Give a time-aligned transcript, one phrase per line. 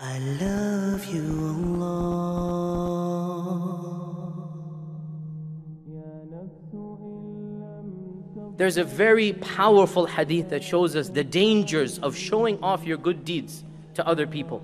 [0.00, 1.88] I love you, oh
[2.30, 2.78] Allah.
[8.56, 13.24] There's a very powerful hadith that shows us the dangers of showing off your good
[13.24, 13.64] deeds
[13.94, 14.62] to other people.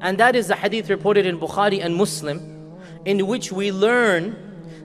[0.00, 4.36] And that is the hadith reported in Bukhari and Muslim, in which we learn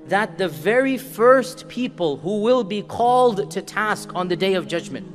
[0.06, 4.68] that the very first people who will be called to task on the day of
[4.68, 5.08] judgment,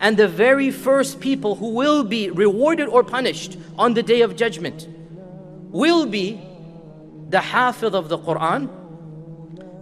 [0.00, 4.36] and the very first people who will be rewarded or punished on the day of
[4.36, 4.88] judgment,
[5.70, 6.40] will be
[7.28, 8.68] the hafiz of the Quran,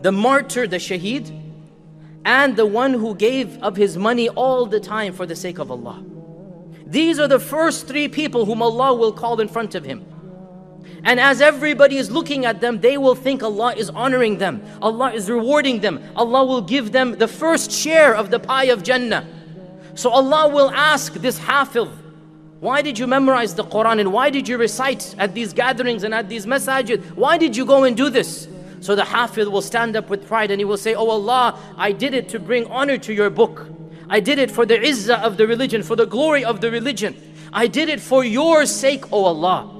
[0.02, 1.42] the martyr, the shaheed,
[2.24, 5.70] and the one who gave of his money all the time for the sake of
[5.70, 6.02] Allah.
[6.86, 10.06] These are the first three people whom Allah will call in front of Him.
[11.02, 15.12] And as everybody is looking at them, they will think Allah is honoring them, Allah
[15.12, 19.26] is rewarding them, Allah will give them the first share of the pie of Jannah.
[19.96, 21.88] So Allah will ask this hafiz,
[22.60, 26.14] why did you memorize the Quran and why did you recite at these gatherings and
[26.14, 27.02] at these masajid?
[27.14, 28.48] Why did you go and do this?
[28.80, 31.92] So the Hafiz will stand up with pride and he will say, Oh Allah, I
[31.92, 33.66] did it to bring honor to your book.
[34.08, 37.16] I did it for the izzah of the religion, for the glory of the religion.
[37.52, 39.72] I did it for your sake, O Allah.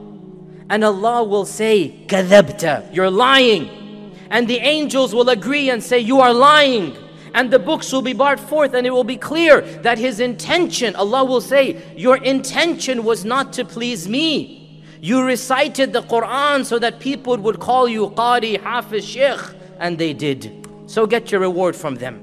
[0.68, 4.12] And Allah will say, Kadhabta, you're lying.
[4.30, 6.96] And the angels will agree and say, You are lying.
[7.36, 10.96] And the books will be brought forth, and it will be clear that his intention,
[10.96, 14.82] Allah will say, Your intention was not to please me.
[15.02, 19.38] You recited the Quran so that people would call you Qari, Hafiz, Sheikh,
[19.78, 20.66] and they did.
[20.86, 22.22] So get your reward from them.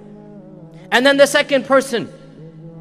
[0.91, 2.11] And then the second person,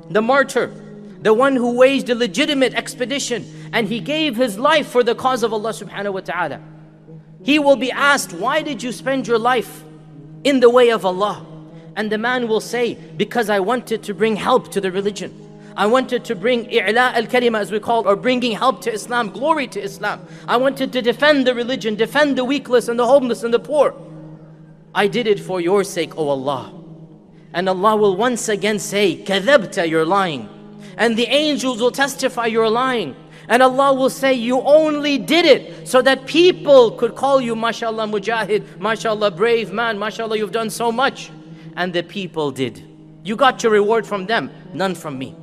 [0.09, 0.73] the martyr,
[1.21, 5.43] the one who waged a legitimate expedition and he gave his life for the cause
[5.43, 6.61] of Allah subhanahu wa ta'ala.
[7.43, 9.85] He will be asked, Why did you spend your life
[10.45, 11.52] in the way of Allah?
[11.97, 15.39] And the man will say, Because I wanted to bring help to the religion.
[15.77, 19.67] I wanted to bring i'la al-kalima as we call or bringing help to Islam, glory
[19.69, 20.27] to Islam.
[20.47, 23.95] I wanted to defend the religion, defend the weakless and the homeless and the poor.
[24.95, 26.73] I did it for your sake, O Allah.
[27.55, 30.49] And Allah will once again say, Kadhabta, you're lying.
[30.97, 33.17] And the angels will testify you're lying.
[33.49, 38.07] And Allah will say, You only did it so that people could call you, mashallah
[38.07, 41.31] Mujahid, mashallah brave man, mashallah you've done so much.
[41.77, 42.83] And the people did.
[43.25, 45.35] You got your reward from them, none from me.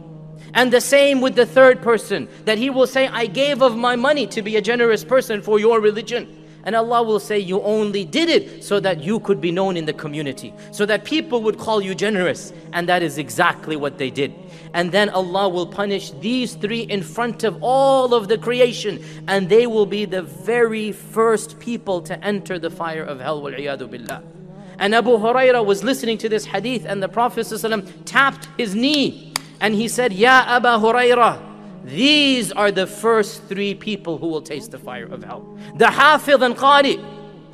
[0.53, 3.95] And the same with the third person, that he will say, I gave of my
[3.95, 6.35] money to be a generous person for your religion.
[6.63, 9.85] And Allah will say, You only did it so that you could be known in
[9.85, 12.51] the community, so that people would call you generous.
[12.73, 14.33] And that is exactly what they did.
[14.73, 19.49] And then Allah will punish these three in front of all of the creation, and
[19.49, 23.41] they will be the very first people to enter the fire of hell.
[23.41, 24.38] billah.
[24.79, 29.29] And Abu Hurairah was listening to this hadith, and the Prophet ﷺ tapped his knee
[29.61, 31.45] and he said, Ya Abu Hurairah,
[31.83, 35.57] these are the first three people who will taste the fire of hell.
[35.75, 37.03] The Hafidh and Qari.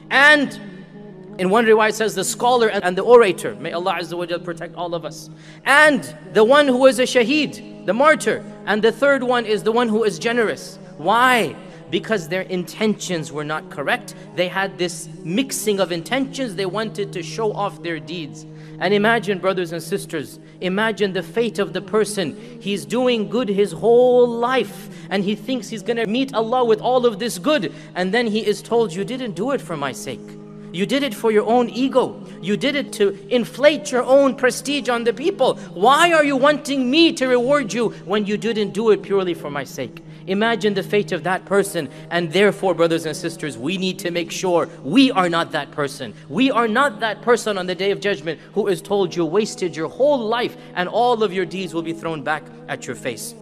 [0.09, 0.59] And
[1.39, 3.55] in one riwayah it says the scholar and the orator.
[3.55, 5.29] May Allah Azza wa protect all of us.
[5.65, 8.43] And the one who is a shaheed, the martyr.
[8.65, 10.77] And the third one is the one who is generous.
[10.97, 11.55] Why?
[11.95, 14.15] Because their intentions were not correct.
[14.35, 16.53] They had this mixing of intentions.
[16.53, 18.45] They wanted to show off their deeds.
[18.79, 22.35] And imagine, brothers and sisters, imagine the fate of the person.
[22.59, 26.81] He's doing good his whole life and he thinks he's going to meet Allah with
[26.81, 27.73] all of this good.
[27.95, 30.19] And then he is told, You didn't do it for my sake.
[30.73, 32.21] You did it for your own ego.
[32.41, 35.55] You did it to inflate your own prestige on the people.
[35.73, 39.49] Why are you wanting me to reward you when you didn't do it purely for
[39.49, 40.03] my sake?
[40.27, 41.89] Imagine the fate of that person.
[42.09, 46.13] And therefore, brothers and sisters, we need to make sure we are not that person.
[46.29, 49.75] We are not that person on the day of judgment who is told you wasted
[49.75, 53.35] your whole life and all of your deeds will be thrown back at your face.